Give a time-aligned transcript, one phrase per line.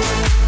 [0.00, 0.47] Thank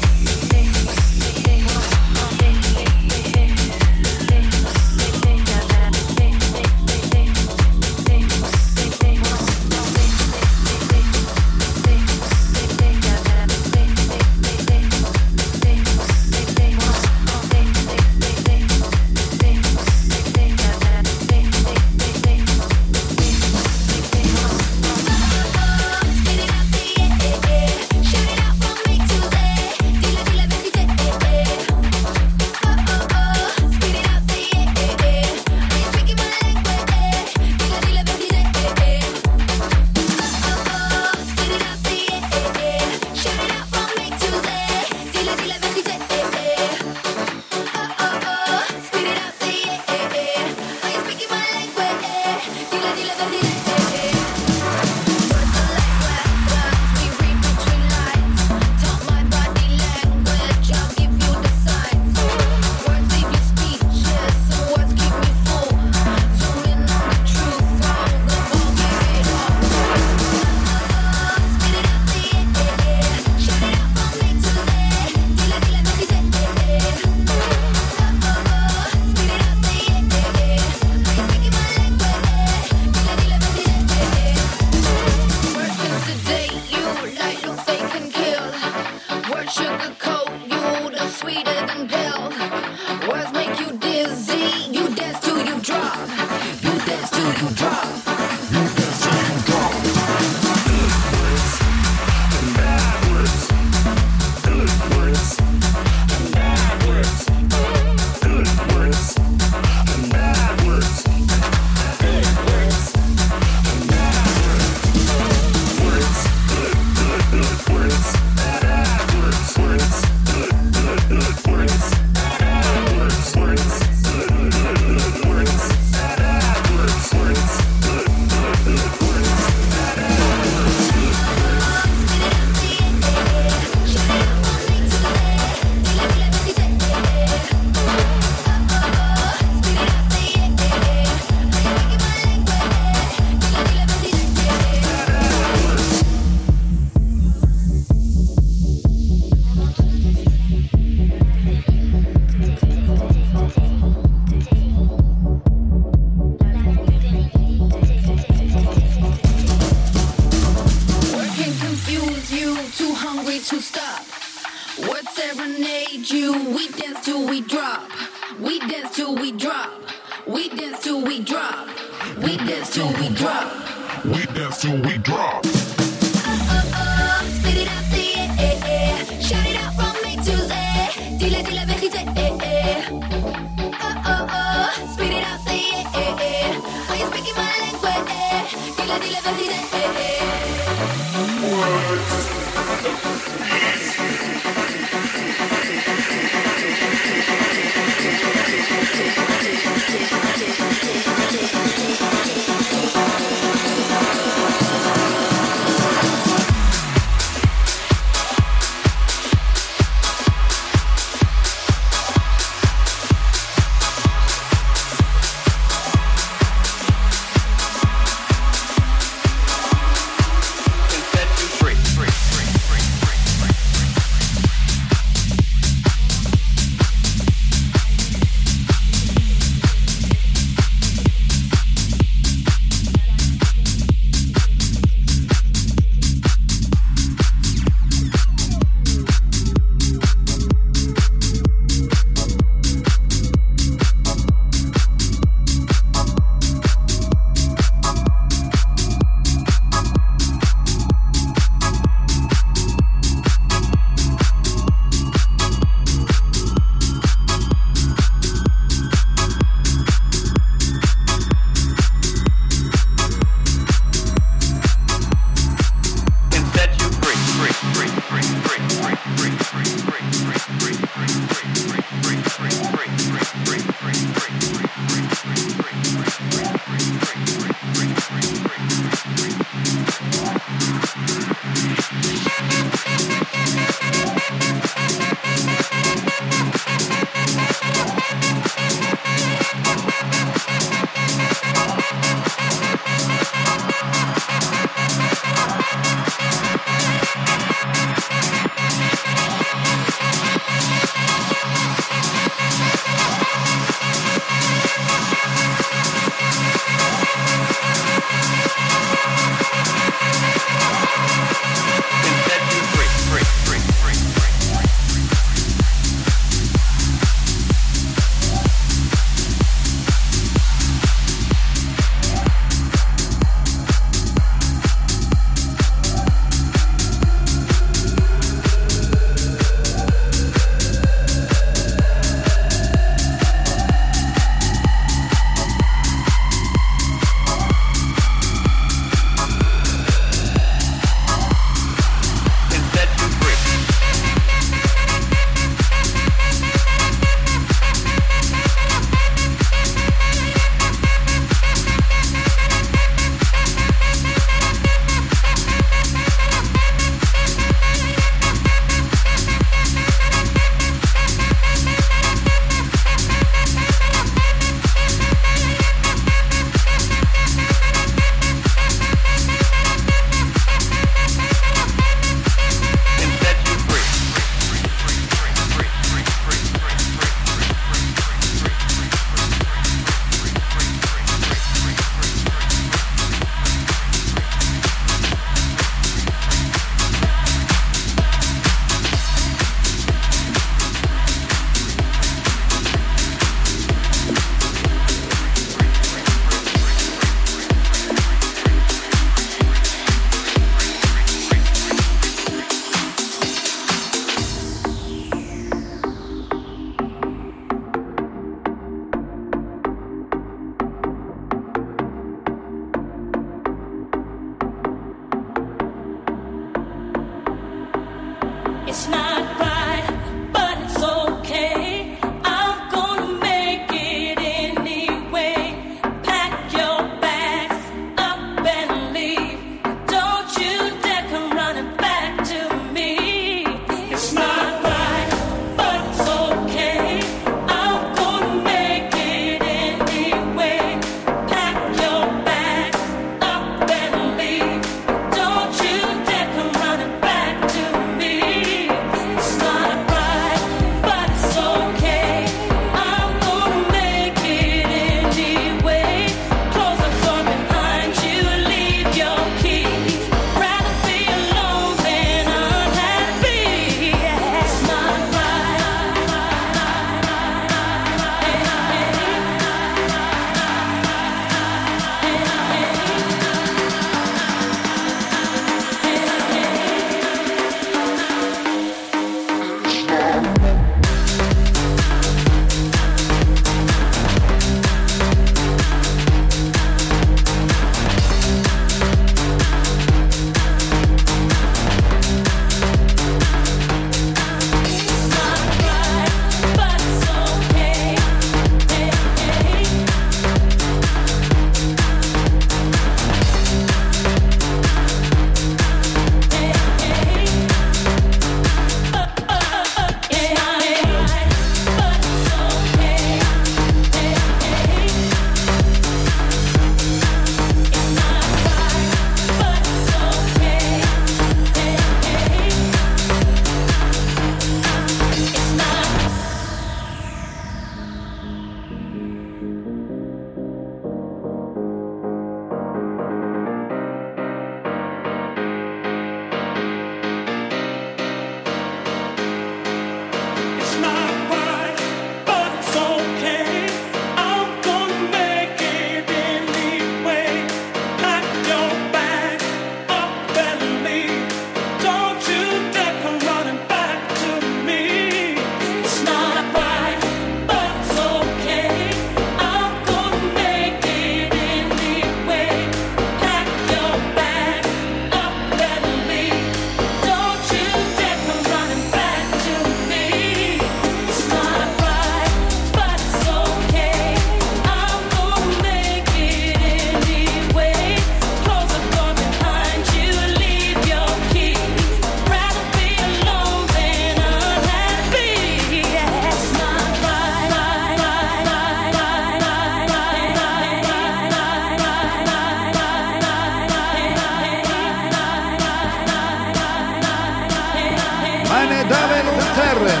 [598.58, 600.00] eine Damen und Herren,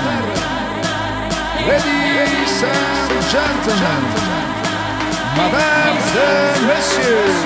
[1.68, 4.04] Ladies and Gentlemen,
[5.36, 7.38] Madame et Messieurs,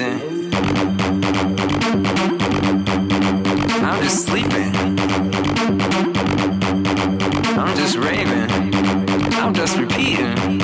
[0.00, 0.24] just.
[3.82, 4.74] I'm just sleeping.
[7.58, 8.50] I'm just raving.
[9.34, 10.62] I'm just repeating.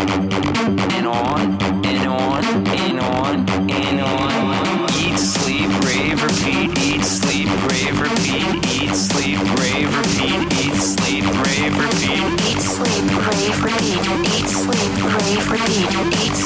[0.97, 1.41] And on,
[1.85, 4.91] and on, and on, and on.
[4.95, 6.79] Eat, sleep, rave, repeat.
[6.79, 8.65] Eat, sleep, rave, repeat.
[8.81, 10.49] Eat, sleep, rave, repeat.
[10.65, 11.77] Eat, sleep, rave, repeat.
[11.77, 12.25] Eat, sleep, rave, repeat.
[12.49, 14.01] Eat, sleep, rave, repeat.
[14.33, 15.93] Eat, sleep, rave, repeat.
[16.25, 16.46] Eat,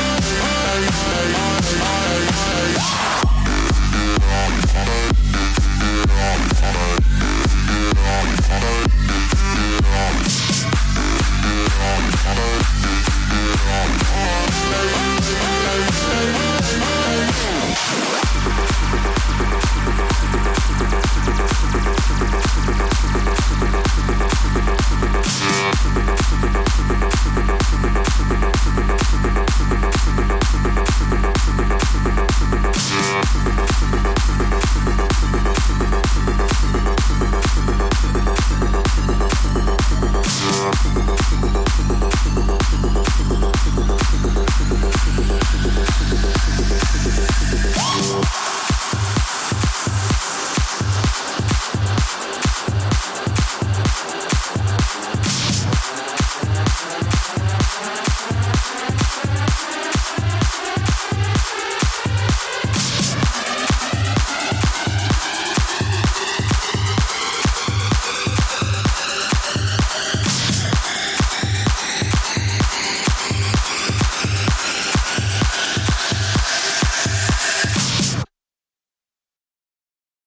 [6.61, 7.01] Thank
[12.55, 12.60] you.